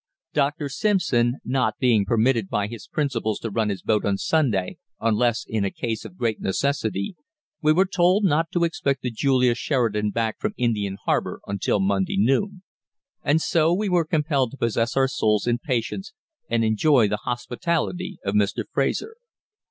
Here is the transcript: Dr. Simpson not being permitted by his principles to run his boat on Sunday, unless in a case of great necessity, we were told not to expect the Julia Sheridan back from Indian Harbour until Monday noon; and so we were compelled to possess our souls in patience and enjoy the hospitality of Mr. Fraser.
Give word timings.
Dr. 0.33 0.67
Simpson 0.67 1.35
not 1.45 1.77
being 1.77 2.05
permitted 2.05 2.49
by 2.49 2.65
his 2.65 2.87
principles 2.87 3.37
to 3.41 3.51
run 3.51 3.69
his 3.69 3.83
boat 3.83 4.03
on 4.03 4.17
Sunday, 4.17 4.79
unless 4.99 5.45
in 5.47 5.63
a 5.63 5.69
case 5.69 6.05
of 6.05 6.17
great 6.17 6.41
necessity, 6.41 7.15
we 7.61 7.71
were 7.71 7.85
told 7.85 8.23
not 8.23 8.51
to 8.51 8.63
expect 8.63 9.03
the 9.03 9.11
Julia 9.11 9.53
Sheridan 9.53 10.09
back 10.09 10.39
from 10.39 10.55
Indian 10.57 10.97
Harbour 11.05 11.39
until 11.45 11.79
Monday 11.79 12.17
noon; 12.17 12.63
and 13.21 13.39
so 13.39 13.71
we 13.75 13.89
were 13.89 14.03
compelled 14.03 14.49
to 14.49 14.57
possess 14.57 14.97
our 14.97 15.07
souls 15.07 15.45
in 15.45 15.59
patience 15.59 16.13
and 16.49 16.65
enjoy 16.65 17.07
the 17.07 17.17
hospitality 17.21 18.17
of 18.25 18.33
Mr. 18.33 18.63
Fraser. 18.73 19.17